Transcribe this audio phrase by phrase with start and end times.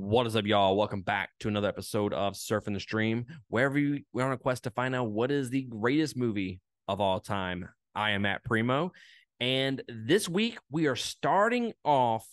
[0.00, 0.76] What is up, y'all?
[0.76, 3.26] Welcome back to another episode of Surfing the Stream.
[3.48, 7.00] Wherever you we're on a quest to find out what is the greatest movie of
[7.00, 7.68] all time.
[7.96, 8.92] I am Matt Primo,
[9.40, 12.24] and this week we are starting off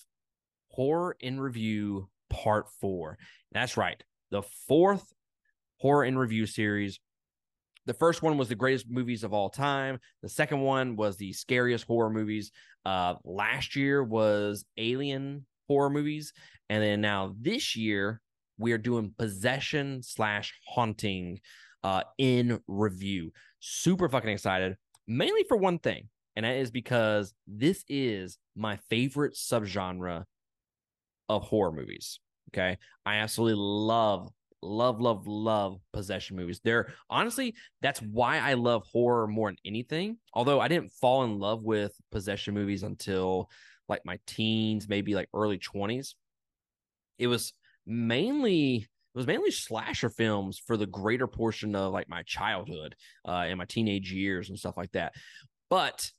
[0.70, 3.18] horror in review part four.
[3.52, 5.12] That's right, the fourth
[5.78, 7.00] horror in review series.
[7.88, 10.00] The first one was the greatest movies of all time.
[10.22, 12.52] The second one was the scariest horror movies.
[12.86, 16.34] Uh, last year was Alien horror movies,
[16.70, 18.22] and then now this year
[18.58, 21.40] we are doing possession slash haunting
[21.84, 23.32] uh, in review.
[23.60, 24.76] Super fucking excited,
[25.08, 30.24] mainly for one thing, and that is because this is my favorite subgenre
[31.30, 32.20] of horror movies.
[32.52, 32.78] Okay.
[33.06, 34.30] I absolutely love,
[34.62, 36.62] love, love, love possession movies.
[36.64, 40.18] They're honestly, that's why I love horror more than anything.
[40.34, 43.50] Although I didn't fall in love with possession movies until
[43.88, 46.16] like my teens, maybe like early 20s.
[47.18, 47.54] It was
[47.86, 52.96] mainly it was mainly slasher films for the greater portion of like my childhood
[53.26, 55.14] uh, and my teenage years and stuff like that.
[55.70, 56.12] But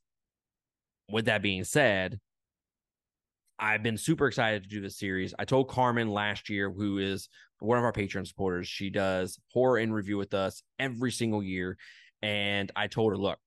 [1.11, 2.19] with that being said,
[3.59, 5.35] I've been super excited to do this series.
[5.39, 9.79] I told Carmen last year, who is one of our Patreon supporters, she does horror
[9.79, 11.77] in review with us every single year.
[12.23, 13.39] And I told her, look,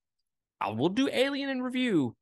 [0.60, 2.16] I will do Alien in review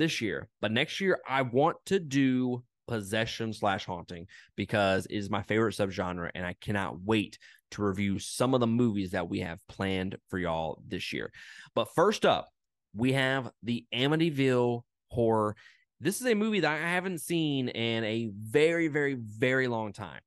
[0.00, 5.30] this year, but next year I want to do possession slash haunting because it is
[5.30, 7.38] my favorite subgenre, and I cannot wait
[7.72, 11.30] to review some of the movies that we have planned for y'all this year.
[11.76, 12.48] But first up,
[12.96, 15.54] we have the Amityville Horror
[16.00, 20.20] this is a movie that I haven't seen in a very, very, very long time.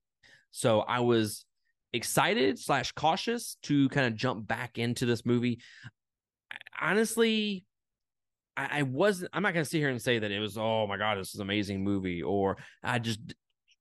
[0.52, 1.46] So I was
[1.92, 5.62] excited slash cautious to kind of jump back into this movie.
[6.80, 7.66] Honestly,
[8.56, 9.32] I, I wasn't.
[9.34, 10.58] I'm not going to sit here and say that it was.
[10.58, 13.20] Oh my god, this is an amazing movie, or I just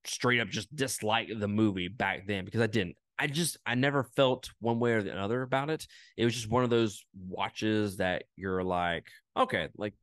[0.05, 2.97] straight up just dislike the movie back then because I didn't.
[3.19, 5.87] I just I never felt one way or the other about it.
[6.17, 9.95] It was just one of those watches that you're like, okay, like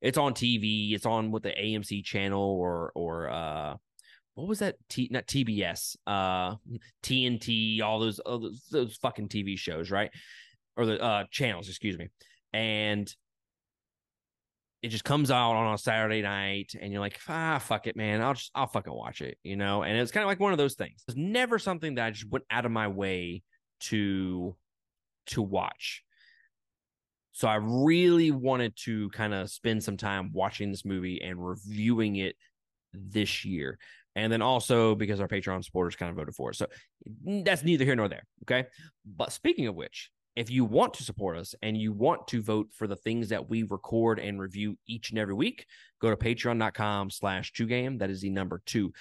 [0.00, 0.94] it's on TV.
[0.94, 3.76] It's on with the AMC channel or or uh
[4.34, 6.54] what was that T not TBS uh
[7.02, 10.10] TNT all those, all those those fucking TV shows right
[10.76, 12.08] or the uh channels excuse me
[12.54, 13.14] and
[14.82, 18.20] it just comes out on a Saturday night and you're like ah fuck it man
[18.20, 20.58] I'll just I'll fucking watch it you know and it's kind of like one of
[20.58, 23.42] those things it's never something that I just went out of my way
[23.80, 24.56] to
[25.26, 26.02] to watch
[27.32, 32.16] so I really wanted to kind of spend some time watching this movie and reviewing
[32.16, 32.36] it
[32.92, 33.78] this year.
[34.14, 36.56] And then also because our Patreon supporters kind of voted for it.
[36.56, 36.66] So
[37.24, 38.24] that's neither here nor there.
[38.42, 38.68] Okay.
[39.06, 42.68] But speaking of which, if you want to support us and you want to vote
[42.72, 45.66] for the things that we record and review each and every week,
[46.00, 47.98] go to patreon.com slash two game.
[47.98, 48.92] That is the number two.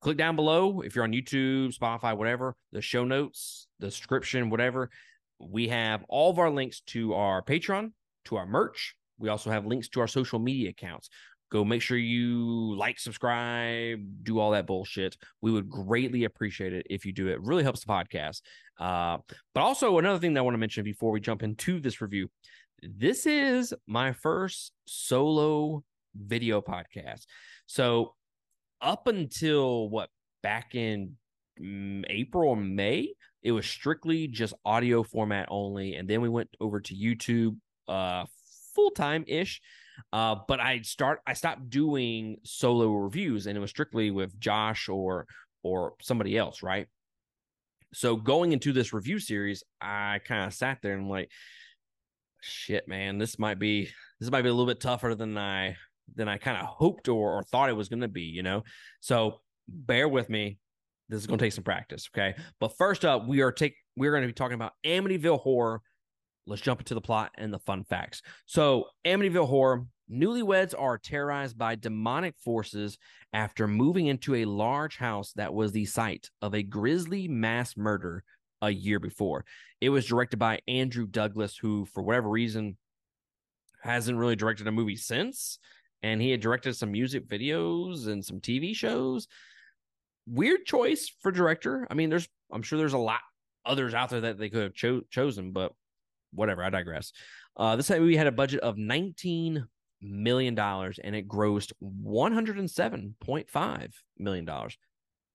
[0.00, 4.90] Click down below if you're on YouTube, Spotify, whatever, the show notes, the description, whatever
[5.38, 7.92] we have all of our links to our Patreon,
[8.26, 8.94] to our merch.
[9.18, 11.08] We also have links to our social media accounts.
[11.50, 15.16] Go make sure you like, subscribe, do all that bullshit.
[15.40, 17.40] We would greatly appreciate it if you do it.
[17.40, 18.42] really helps the podcast.
[18.78, 19.18] Uh,
[19.54, 22.28] but also, another thing that I want to mention before we jump into this review
[22.82, 25.82] this is my first solo
[26.14, 27.26] video podcast.
[27.66, 28.14] So,
[28.80, 30.10] up until what
[30.42, 31.16] back in
[31.60, 36.50] mm, April or May, it was strictly just audio format only, and then we went
[36.60, 37.56] over to YouTube
[37.88, 38.26] uh
[38.74, 39.60] full time ish.
[40.12, 44.88] Uh, but I start I stopped doing solo reviews, and it was strictly with Josh
[44.88, 45.26] or
[45.62, 46.86] or somebody else, right?
[47.94, 51.30] So going into this review series, I kind of sat there and I'm like,
[52.40, 55.76] shit, man, this might be this might be a little bit tougher than I
[56.14, 58.64] than I kind of hoped or, or thought it was going to be, you know.
[59.00, 60.58] So bear with me.
[61.08, 62.34] This is going to take some practice, okay?
[62.60, 65.80] But first up, we are take we're going to be talking about Amityville Horror.
[66.48, 68.22] Let's jump into the plot and the fun facts.
[68.46, 72.98] So, Amityville Horror, newlyweds are terrorized by demonic forces
[73.32, 78.24] after moving into a large house that was the site of a grisly mass murder
[78.62, 79.44] a year before.
[79.80, 82.76] It was directed by Andrew Douglas, who, for whatever reason,
[83.82, 85.58] hasn't really directed a movie since.
[86.02, 89.28] And he had directed some music videos and some TV shows
[90.28, 91.86] weird choice for director.
[91.90, 93.20] I mean, there's I'm sure there's a lot
[93.64, 95.72] others out there that they could have cho- chosen, but
[96.32, 96.62] whatever.
[96.62, 97.12] I digress.
[97.56, 99.66] Uh, this movie had a budget of 19
[100.00, 104.78] million dollars and it grossed 107.5 million dollars.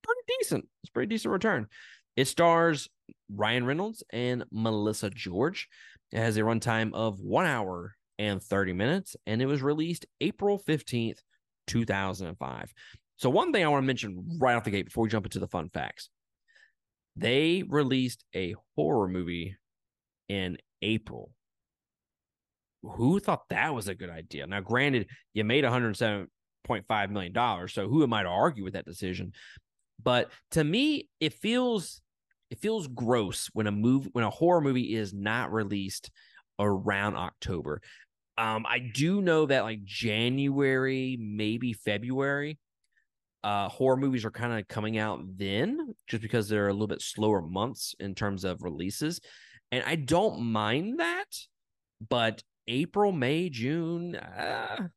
[0.03, 0.67] Pretty decent.
[0.83, 1.67] It's pretty decent return.
[2.15, 2.89] It stars
[3.33, 5.67] Ryan Reynolds and Melissa George.
[6.11, 10.59] It has a runtime of one hour and 30 minutes, and it was released April
[10.59, 11.17] 15th,
[11.65, 12.73] 2005.
[13.15, 15.39] So, one thing I want to mention right off the gate before we jump into
[15.39, 16.09] the fun facts
[17.15, 19.55] they released a horror movie
[20.29, 21.31] in April.
[22.83, 24.45] Who thought that was a good idea?
[24.45, 27.68] Now, granted, you made $107.5 million.
[27.69, 29.31] So, who am I to argue with that decision?
[30.01, 32.01] But to me, it feels
[32.51, 36.12] it feels gross when a movie when a horror movie is not released
[36.59, 37.81] around October.
[38.38, 42.57] Um, I do know that like January, maybe February,
[43.44, 47.01] uh, horror movies are kind of coming out then, just because they're a little bit
[47.01, 49.19] slower months in terms of releases,
[49.73, 51.25] and I don't mind that.
[52.07, 54.87] But April, May, June, uh,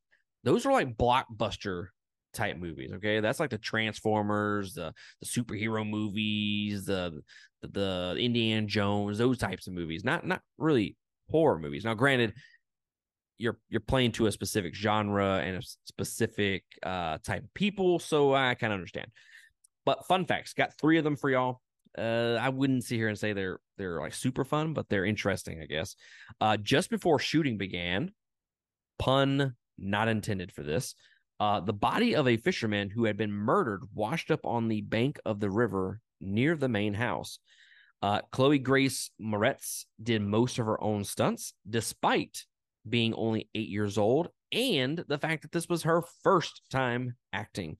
[0.43, 1.87] those are like blockbuster
[2.33, 2.91] type movies.
[2.93, 7.21] Okay, that's like the Transformers, the the superhero movies, the
[7.63, 10.03] the, the Indiana Jones, those types of movies.
[10.03, 10.95] Not not really
[11.31, 11.83] horror movies.
[11.83, 12.33] Now, granted,
[13.39, 18.35] you're you're playing to a specific genre and a specific uh, type of people, so
[18.35, 19.07] I kind of understand.
[19.85, 21.61] But fun facts, got three of them for y'all.
[21.97, 25.61] Uh, I wouldn't sit here and say they're they're like super fun, but they're interesting,
[25.61, 25.95] I guess.
[26.39, 28.11] Uh, just before shooting began,
[28.99, 30.95] pun not intended for this.
[31.39, 35.19] Uh, the body of a fisherman who had been murdered washed up on the bank
[35.25, 37.39] of the river near the main house.
[38.01, 42.45] Uh, Chloe Grace Moretz did most of her own stunts, despite
[42.87, 47.77] being only eight years old, and the fact that this was her first time acting.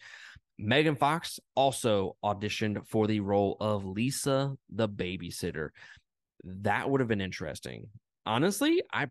[0.60, 5.70] Megan Fox also auditioned for the role of Lisa the babysitter.
[6.44, 7.88] That would have been interesting.
[8.26, 9.08] Honestly, I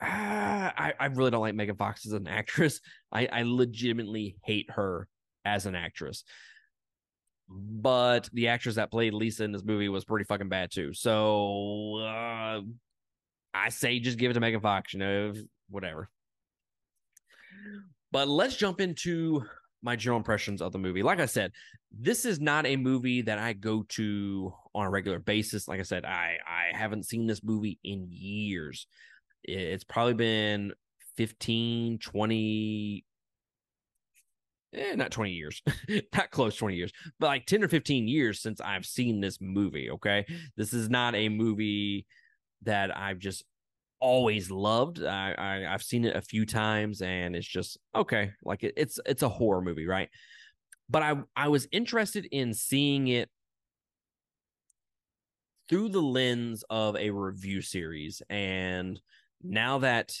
[0.00, 2.80] I, I really don't like Megan Fox as an actress.
[3.10, 5.08] I, I legitimately hate her
[5.44, 6.24] as an actress
[7.48, 10.92] but the actress that played Lisa in this movie was pretty fucking bad too.
[10.92, 12.60] So uh,
[13.54, 15.32] I say just give it to Megan Fox, you know,
[15.70, 16.10] whatever.
[18.12, 19.44] But let's jump into
[19.82, 21.02] my general impressions of the movie.
[21.02, 21.52] Like I said,
[21.92, 25.68] this is not a movie that I go to on a regular basis.
[25.68, 28.86] Like I said, I I haven't seen this movie in years.
[29.44, 30.72] It's probably been
[31.16, 33.04] 15, 20
[34.74, 35.62] eh, not 20 years,
[36.14, 39.90] not close 20 years, but like 10 or 15 years since I've seen this movie.
[39.90, 40.26] Okay.
[40.56, 42.06] This is not a movie
[42.62, 43.44] that I've just
[44.00, 45.02] always loved.
[45.02, 48.32] I, I have seen it a few times and it's just okay.
[48.42, 50.08] Like it, it's it's a horror movie, right?
[50.88, 53.28] But I I was interested in seeing it
[55.68, 59.00] through the lens of a review series and
[59.42, 60.14] now that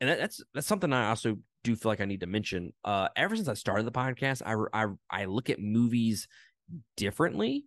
[0.00, 2.72] and that, that's that's something I also do feel like I need to mention.
[2.84, 6.26] Uh, ever since I started the podcast, I I I look at movies
[6.96, 7.64] differently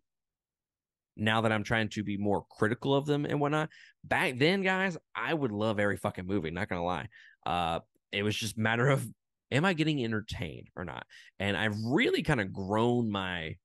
[1.16, 3.70] now that I'm trying to be more critical of them and whatnot.
[4.04, 6.52] Back then, guys, I would love every fucking movie.
[6.52, 7.08] Not gonna lie.
[7.46, 7.80] Uh,
[8.12, 9.06] it was just matter of
[9.52, 11.06] am I getting entertained or not?
[11.40, 13.56] And I've really kind of grown my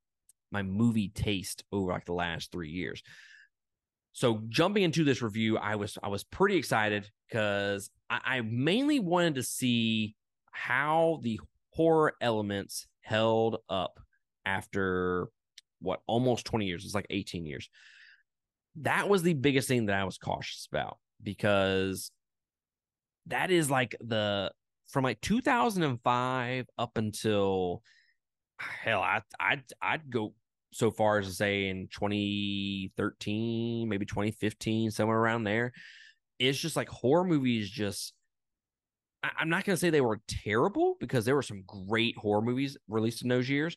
[0.51, 3.03] my movie taste over like the last three years.
[4.13, 9.01] So jumping into this review, I was I was pretty excited because I, I mainly
[9.01, 10.15] wanted to see
[10.51, 11.41] how the
[11.73, 14.01] horror elements held up
[14.45, 15.29] after
[15.81, 17.69] what almost 20 years it's like 18 years.
[18.77, 22.11] That was the biggest thing that i was cautious about because
[23.27, 24.53] that is like the
[24.89, 27.83] from like 2005 up until
[28.59, 30.35] hell i i i'd go
[30.73, 35.73] so far as to say in 2013 maybe 2015 somewhere around there.
[36.39, 38.13] It's just like horror movies just
[39.23, 42.77] I'm not going to say they were terrible because there were some great horror movies
[42.87, 43.77] released in those years,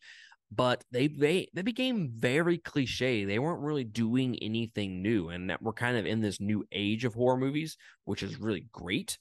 [0.52, 3.24] but they they they became very cliche.
[3.26, 7.14] They weren't really doing anything new, and we're kind of in this new age of
[7.14, 9.18] horror movies, which is really great.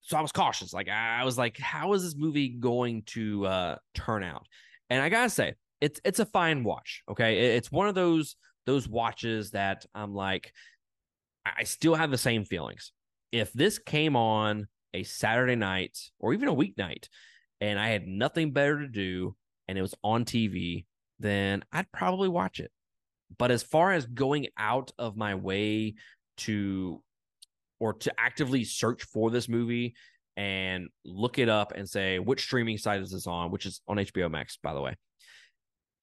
[0.00, 0.72] So I was cautious.
[0.72, 4.46] Like I was like, how is this movie going to uh, turn out?
[4.90, 7.02] And I gotta say, it's it's a fine watch.
[7.08, 8.36] Okay, it's one of those
[8.66, 10.52] those watches that I'm like,
[11.44, 12.92] I still have the same feelings
[13.32, 17.08] if this came on a Saturday night or even a weeknight
[17.60, 19.34] and I had nothing better to do
[19.68, 20.84] and it was on TV,
[21.18, 22.70] then I'd probably watch it.
[23.38, 25.94] But as far as going out of my way
[26.38, 27.02] to
[27.80, 29.94] or to actively search for this movie
[30.36, 33.96] and look it up and say which streaming site is this on, which is on
[33.96, 34.94] HBO Max, by the way,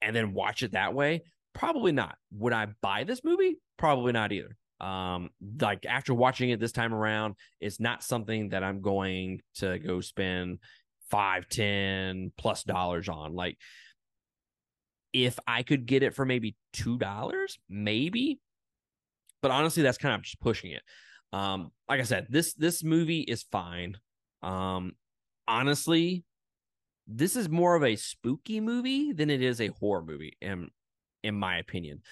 [0.02, 1.22] and then watch it that way,
[1.54, 2.16] probably not.
[2.32, 3.58] Would I buy this movie?
[3.78, 5.30] Probably not either um
[5.60, 10.00] like after watching it this time around it's not something that i'm going to go
[10.00, 10.58] spend
[11.14, 13.56] five ten plus dollars on like
[15.12, 18.40] if i could get it for maybe two dollars maybe
[19.42, 20.82] but honestly that's kind of just pushing it
[21.32, 23.96] um like i said this this movie is fine
[24.42, 24.92] um
[25.46, 26.24] honestly
[27.06, 30.68] this is more of a spooky movie than it is a horror movie, in
[31.22, 32.02] in my opinion.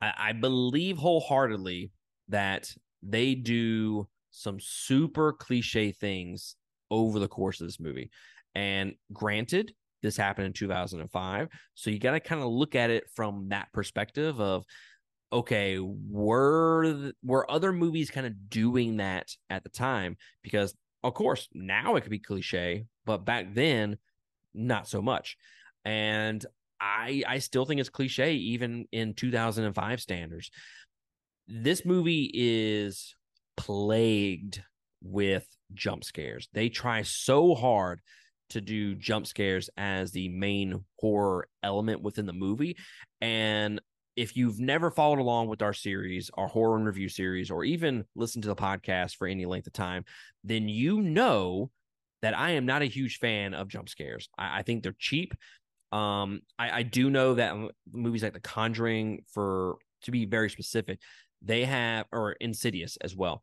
[0.00, 1.90] I, I believe wholeheartedly
[2.28, 6.56] that they do some super cliche things
[6.90, 8.10] over the course of this movie.
[8.54, 11.48] And granted, this happened in 2005.
[11.74, 14.64] So you got to kind of look at it from that perspective of
[15.32, 21.48] okay, were were other movies kind of doing that at the time because of course,
[21.52, 23.98] now it could be cliche, but back then
[24.54, 25.36] not so much.
[25.84, 26.44] And
[26.80, 30.50] I I still think it's cliche even in 2005 standards.
[31.46, 33.16] This movie is
[33.56, 34.62] plagued
[35.02, 36.48] with jump scares.
[36.52, 38.00] They try so hard
[38.50, 42.76] to do jump scares as the main horror element within the movie.
[43.20, 43.80] And
[44.16, 48.04] if you've never followed along with our series, our horror and review series, or even
[48.14, 50.04] listened to the podcast for any length of time,
[50.44, 51.70] then you know
[52.22, 54.28] that I am not a huge fan of jump scares.
[54.38, 55.34] I, I think they're cheap.
[55.90, 57.54] Um, I, I do know that
[57.92, 61.00] movies like The Conjuring, for to be very specific,
[61.42, 63.42] they have or Insidious as well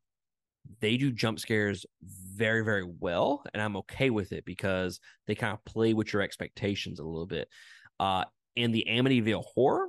[0.79, 5.53] they do jump scares very very well and i'm okay with it because they kind
[5.53, 7.47] of play with your expectations a little bit.
[7.99, 8.23] Uh
[8.55, 9.87] in the amityville horror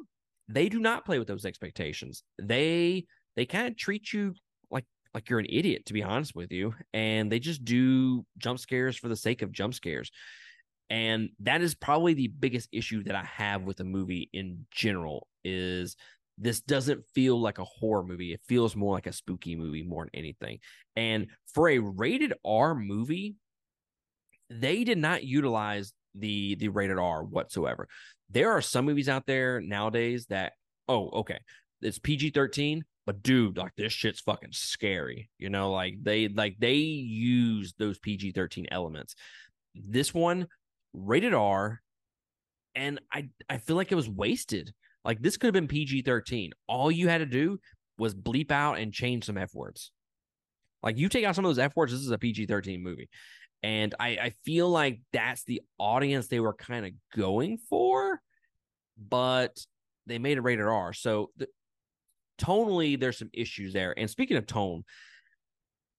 [0.48, 2.22] they do not play with those expectations.
[2.40, 4.34] They they kind of treat you
[4.70, 8.58] like like you're an idiot to be honest with you and they just do jump
[8.58, 10.10] scares for the sake of jump scares.
[10.90, 15.26] And that is probably the biggest issue that i have with the movie in general
[15.44, 15.96] is
[16.38, 18.32] this doesn't feel like a horror movie.
[18.32, 20.58] It feels more like a spooky movie more than anything.
[20.96, 23.36] And for a rated R movie,
[24.50, 27.88] they did not utilize the the rated R whatsoever.
[28.30, 30.52] There are some movies out there nowadays that
[30.88, 31.38] oh okay,
[31.80, 35.30] it's PG-13, but dude, like this shit's fucking scary.
[35.38, 39.14] You know, like they like they use those PG-13 elements.
[39.74, 40.48] This one
[40.92, 41.80] rated R
[42.74, 44.72] and I I feel like it was wasted
[45.04, 46.52] like this could have been PG 13.
[46.68, 47.58] All you had to do
[47.98, 49.90] was bleep out and change some F words.
[50.82, 53.08] Like you take out some of those F words, this is a PG 13 movie.
[53.62, 58.20] And I, I feel like that's the audience they were kind of going for,
[58.98, 59.56] but
[60.06, 60.92] they made it rated R.
[60.92, 61.46] So the,
[62.40, 63.94] tonally, there's some issues there.
[63.96, 64.82] And speaking of tone,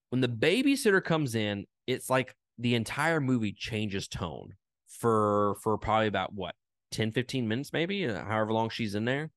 [0.10, 4.53] when the babysitter comes in, it's like the entire movie changes tone
[4.88, 6.55] for for probably about what
[6.94, 9.32] 10, 15 minutes, maybe, uh, however long she's in there.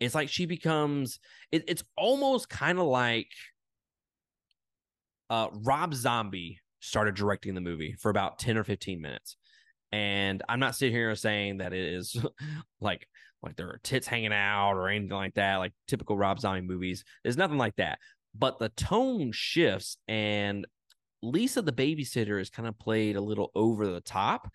[0.00, 1.20] It's like she becomes,
[1.52, 3.30] it, it's almost kind of like
[5.30, 9.36] uh, Rob Zombie started directing the movie for about 10 or 15 minutes.
[9.92, 12.16] And I'm not sitting here saying that it is
[12.80, 13.06] like
[13.42, 17.04] like there are tits hanging out or anything like that, like typical Rob Zombie movies.
[17.22, 17.98] There's nothing like that.
[18.34, 20.66] But the tone shifts and
[21.22, 24.50] Lisa the babysitter is kind of played a little over the top.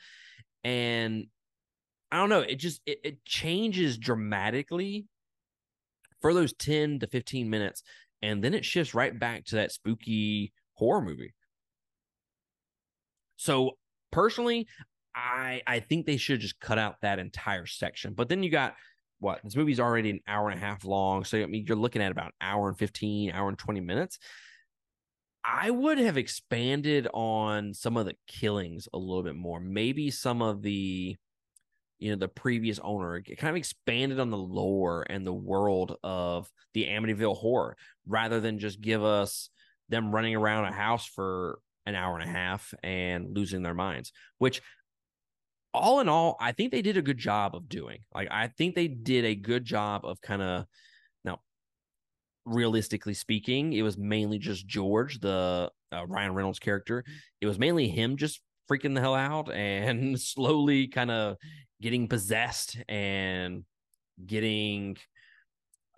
[0.63, 1.27] And
[2.11, 2.41] I don't know.
[2.41, 5.05] It just it, it changes dramatically
[6.21, 7.83] for those 10 to 15 minutes.
[8.21, 11.33] And then it shifts right back to that spooky horror movie.
[13.37, 13.77] So
[14.11, 14.67] personally,
[15.15, 18.13] I I think they should just cut out that entire section.
[18.13, 18.75] But then you got
[19.19, 21.23] what this movie's already an hour and a half long.
[21.23, 24.19] So I mean you're looking at about an hour and 15, hour and 20 minutes.
[25.45, 29.59] I would have expanded on some of the killings a little bit more.
[29.59, 31.15] Maybe some of the
[31.99, 35.97] you know the previous owner it kind of expanded on the lore and the world
[36.03, 37.75] of the amityville horror
[38.07, 39.49] rather than just give us
[39.89, 44.11] them running around a house for an hour and a half and losing their minds
[44.37, 44.61] which
[45.73, 47.99] all in all i think they did a good job of doing.
[48.13, 50.65] Like i think they did a good job of kind of
[51.23, 51.39] now
[52.45, 57.03] realistically speaking it was mainly just george the uh, ryan reynolds character.
[57.41, 61.37] It was mainly him just freaking the hell out and slowly kind of
[61.81, 63.63] getting possessed and
[64.25, 64.97] getting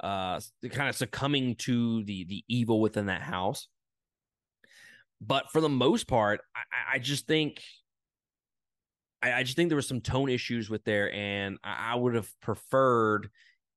[0.02, 0.40] uh
[0.72, 3.68] kind of succumbing to the the evil within that house.
[5.20, 7.62] But for the most part i, I just think
[9.24, 12.16] I, I, just think there was some tone issues with there and i, I would
[12.16, 13.30] have preferred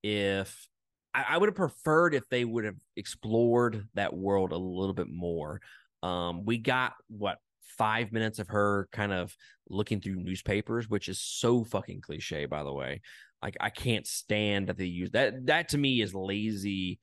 [0.02, 0.66] if
[1.14, 5.60] I would have preferred if they would have explored that world a little bit more.
[6.02, 9.36] Um we got what five minutes of her kind of
[9.68, 13.00] looking through newspapers, which is so fucking cliche, by the way.
[13.42, 15.46] Like I can't stand that they use that.
[15.46, 16.98] That to me is lazy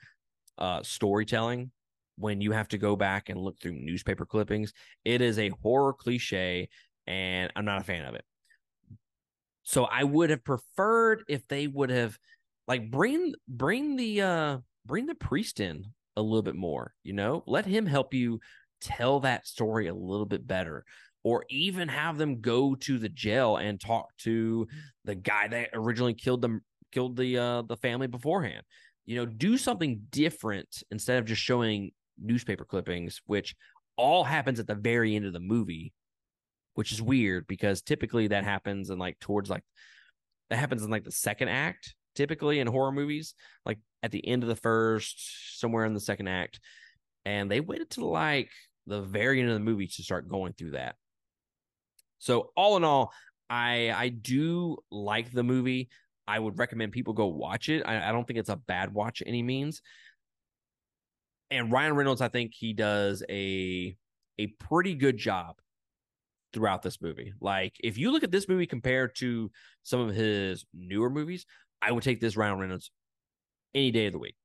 [0.58, 1.72] uh, storytelling.
[2.18, 4.74] When you have to go back and look through newspaper clippings,
[5.06, 6.70] it is a horror cliche,
[7.08, 8.26] and I'm not a fan of it.
[9.64, 12.18] So I would have preferred if they would have
[12.68, 15.86] like bring bring the uh bring the priest in
[16.18, 18.40] a little bit more, you know, let him help you
[18.82, 20.84] tell that story a little bit better.
[21.24, 24.68] or even have them go to the jail and talk to
[25.06, 26.62] the guy that originally killed them
[26.92, 28.64] killed the uh the family beforehand
[29.06, 33.56] you know do something different instead of just showing newspaper clippings which
[33.98, 35.94] all happens at the very end of the movie
[36.74, 39.64] which is weird because typically that happens in like towards like
[40.50, 43.36] that happens in like the second act typically in horror movies
[43.66, 46.60] like at the end of the first somewhere in the second act
[47.26, 48.50] and they waited to like
[48.88, 50.96] the very end of the movie to start going through that
[52.20, 53.12] so all in all
[53.50, 55.90] i i do like the movie
[56.28, 59.22] i would recommend people go watch it i, I don't think it's a bad watch
[59.26, 59.82] any means
[61.50, 63.96] and ryan reynolds i think he does a
[64.40, 65.58] a pretty good job
[66.54, 67.34] throughout this movie.
[67.40, 69.52] Like if you look at this movie compared to
[69.84, 71.46] some of his newer movies,
[71.82, 72.92] I would take this Ryan Reynolds
[73.74, 74.36] any day of the week.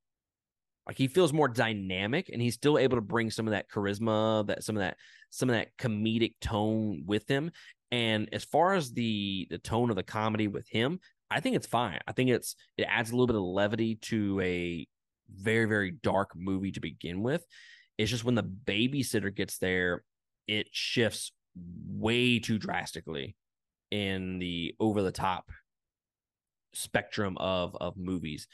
[0.87, 4.47] Like he feels more dynamic and he's still able to bring some of that charisma,
[4.47, 4.97] that some of that
[5.31, 7.51] some of that comedic tone with him.
[7.91, 11.01] And as far as the the tone of the comedy with him,
[11.31, 12.01] I think it's fine.
[12.07, 14.87] I think it's it adds a little bit of levity to a
[15.29, 17.45] very very dark movie to begin with.
[17.99, 20.05] It's just when the babysitter gets there,
[20.47, 21.33] it shifts
[21.89, 23.35] way too drastically
[23.91, 25.51] in the over the top
[26.75, 28.47] spectrum of of movies.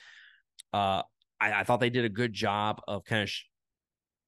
[0.73, 1.03] Uh,
[1.43, 3.45] I, I, thought they did a good job of kind of sh-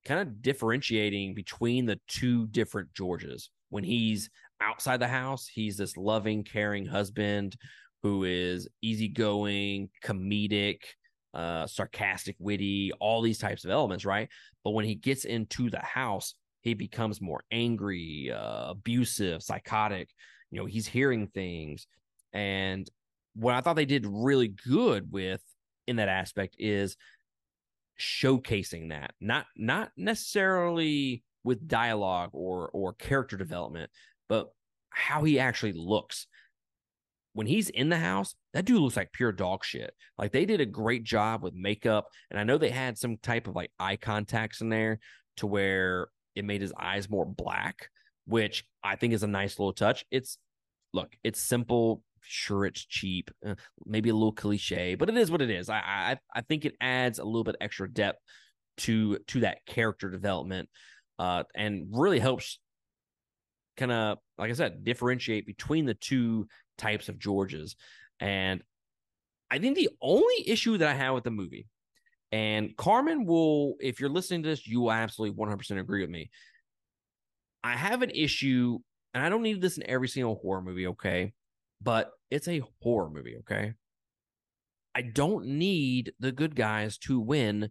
[0.05, 3.51] kind of differentiating between the two different Georges.
[3.71, 4.31] When he's
[4.61, 7.57] outside the house, he's this loving, caring husband
[8.03, 10.79] who is easygoing, comedic,
[11.33, 14.29] uh, sarcastic, witty, all these types of elements, right?
[14.63, 20.11] But when he gets into the house, he becomes more angry, uh, abusive, psychotic.
[20.51, 21.87] You know, he's hearing things.
[22.33, 22.89] And
[23.35, 25.41] what I thought they did really good with
[25.87, 26.97] in that aspect is
[27.99, 33.91] showcasing that, not not necessarily with dialogue or or character development,
[34.29, 34.49] but
[34.91, 36.27] how he actually looks.
[37.35, 39.93] When he's in the house, that dude looks like pure dog shit.
[40.17, 43.49] Like they did a great job with makeup, and I know they had some type
[43.49, 45.01] of like eye contacts in there
[45.39, 47.91] to where it made his eyes more black,
[48.27, 50.05] which I think is a nice little touch.
[50.11, 50.39] It's
[50.93, 52.03] look, it's simple.
[52.27, 55.69] Sure, it's cheap, uh, maybe a little cliche, but it is what it is.
[55.69, 58.19] I, I I think it adds a little bit extra depth
[58.79, 60.69] to to that character development,
[61.19, 62.59] uh, and really helps
[63.77, 66.47] kind of like I said differentiate between the two
[66.79, 67.77] types of Georges.
[68.21, 68.63] And
[69.51, 71.67] I think the only issue that I have with the movie
[72.33, 76.31] and Carmen will, if you're listening to this, you will absolutely 100% agree with me.
[77.63, 78.79] I have an issue,
[79.15, 81.33] and I don't need this in every single horror movie, okay?
[81.85, 83.75] But it's a horror movie, okay?
[84.95, 87.71] I don't need the good guys to win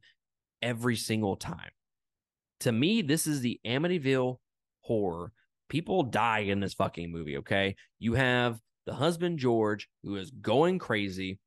[0.61, 1.71] every single time.
[2.61, 4.37] To me, this is the Amityville
[4.81, 5.31] horror.
[5.69, 7.75] People die in this fucking movie, okay?
[7.99, 11.39] You have the husband, George, who is going crazy.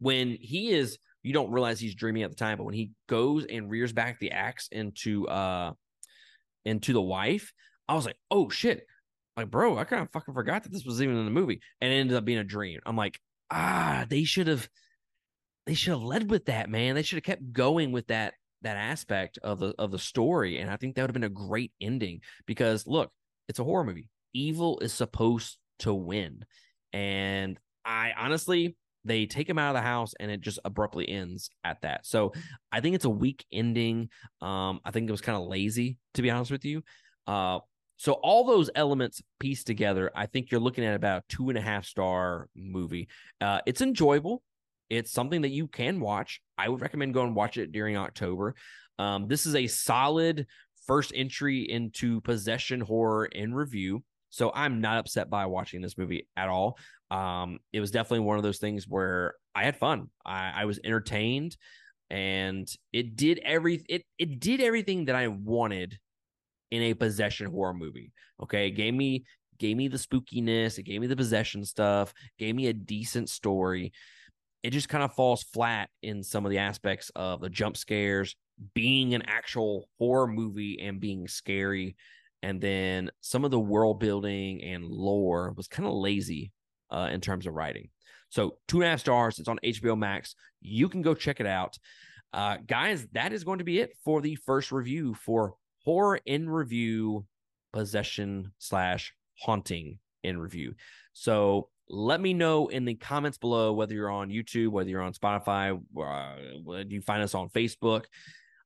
[0.00, 3.46] When he is you don't realize he's dreaming at the time, but when he goes
[3.46, 5.72] and rears back the axe into uh
[6.64, 7.52] into the wife,
[7.88, 8.86] I was like, oh shit.
[9.36, 11.60] Like, bro, I kind of fucking forgot that this was even in the movie.
[11.80, 12.80] And it ended up being a dream.
[12.86, 13.20] I'm like,
[13.50, 14.68] ah, they should have
[15.66, 16.94] they should have led with that, man.
[16.94, 20.58] They should have kept going with that that aspect of the of the story.
[20.58, 23.10] And I think that would have been a great ending because look,
[23.48, 24.08] it's a horror movie.
[24.32, 26.44] Evil is supposed to win.
[26.92, 31.50] And I honestly they take him out of the house and it just abruptly ends
[31.62, 32.06] at that.
[32.06, 32.32] So
[32.72, 34.08] I think it's a weak ending.
[34.40, 36.82] Um, I think it was kind of lazy, to be honest with you.
[37.26, 37.58] Uh,
[37.96, 41.60] so all those elements pieced together, I think you're looking at about two and a
[41.60, 43.08] half star movie.
[43.40, 44.42] Uh, it's enjoyable.
[44.90, 46.40] It's something that you can watch.
[46.58, 48.54] I would recommend going and watch it during October.
[48.98, 50.46] Um, this is a solid
[50.86, 54.02] first entry into possession horror in review.
[54.30, 56.76] So I'm not upset by watching this movie at all.
[57.10, 60.10] Um, it was definitely one of those things where I had fun.
[60.26, 61.56] I, I was entertained,
[62.10, 65.98] and it did every it it did everything that I wanted
[66.74, 68.12] in a possession horror movie.
[68.42, 69.24] Okay, it gave me
[69.58, 73.92] gave me the spookiness, it gave me the possession stuff, gave me a decent story.
[74.62, 78.34] It just kind of falls flat in some of the aspects of the jump scares,
[78.74, 81.96] being an actual horror movie and being scary
[82.44, 86.52] and then some of the world building and lore was kind of lazy
[86.90, 87.88] uh, in terms of writing.
[88.28, 89.38] So two and a half stars.
[89.38, 90.34] It's on HBO Max.
[90.60, 91.78] You can go check it out,
[92.34, 93.06] uh, guys.
[93.12, 97.26] That is going to be it for the first review for horror in review,
[97.72, 100.74] possession slash haunting in review.
[101.12, 105.12] So let me know in the comments below whether you're on YouTube, whether you're on
[105.12, 108.04] Spotify, uh, you find us on Facebook.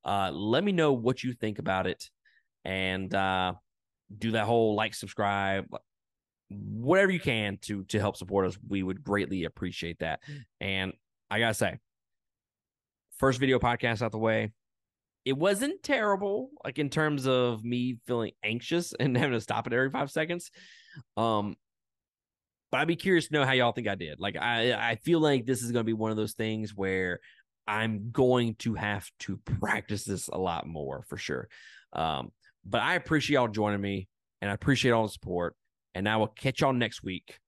[0.05, 2.09] Uh, let me know what you think about it.
[2.65, 3.55] And uh,
[4.17, 5.67] do that whole like, subscribe,
[6.49, 8.57] whatever you can to to help support us.
[8.67, 10.21] We would greatly appreciate that.
[10.61, 10.93] And
[11.31, 11.79] I gotta say,
[13.19, 14.53] first video podcast out the way.
[15.29, 19.73] It wasn't terrible, like in terms of me feeling anxious and having to stop it
[19.73, 20.51] every five seconds.
[21.17, 21.55] Um,
[22.71, 24.21] but I'd be curious to know how y'all think I did.
[24.21, 27.21] Like I I feel like this is gonna be one of those things where
[27.67, 31.49] I'm going to have to practice this a lot more for sure.
[31.93, 32.33] Um,
[32.65, 34.09] but I appreciate y'all joining me
[34.41, 35.55] and I appreciate all the support.
[35.95, 37.39] And I will catch y'all next week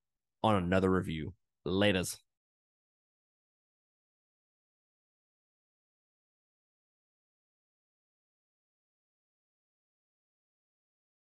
[0.43, 1.33] on another review.
[1.67, 2.17] Laters.